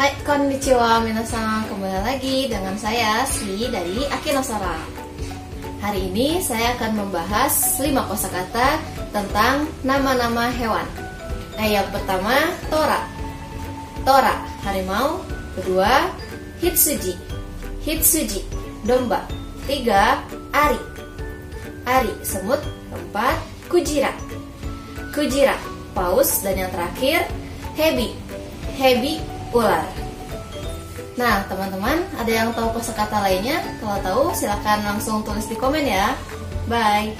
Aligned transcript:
Konnichiwa 0.00 1.04
minasan, 1.04 1.68
kembali 1.68 2.00
lagi 2.00 2.48
dengan 2.48 2.72
saya 2.80 3.20
Si 3.28 3.68
dari 3.68 4.08
Akinosara. 4.08 4.80
Hari 5.84 6.08
ini 6.08 6.40
saya 6.40 6.72
akan 6.80 7.04
membahas 7.04 7.76
5 7.76 8.08
kosakata 8.08 8.80
tentang 9.12 9.68
nama-nama 9.84 10.48
hewan. 10.56 10.88
Nah 11.52 11.68
yang 11.68 11.84
pertama, 11.92 12.32
Tora. 12.72 13.04
Tora, 14.00 14.40
harimau. 14.64 15.20
Kedua, 15.60 16.08
Hitsuji. 16.64 17.20
Hitsuji, 17.84 18.40
domba. 18.88 19.28
Tiga, 19.68 20.24
Ari. 20.56 20.80
Ari, 21.84 22.12
semut. 22.24 22.64
Keempat, 22.88 23.36
Kujira. 23.68 24.16
Kujira, 25.12 25.60
paus. 25.92 26.40
Dan 26.40 26.56
yang 26.56 26.72
terakhir, 26.72 27.28
Hebi. 27.76 28.16
Hebi, 28.80 29.20
ular 29.52 29.86
Nah, 31.20 31.44
teman-teman, 31.52 32.00
ada 32.16 32.32
yang 32.32 32.48
tahu 32.56 32.80
kosakata 32.80 33.20
lainnya? 33.20 33.60
Kalau 33.76 33.98
tahu, 34.00 34.22
silakan 34.32 34.80
langsung 34.88 35.20
tulis 35.20 35.44
di 35.44 35.52
komen 35.52 35.84
ya. 35.84 36.16
Bye. 36.64 37.12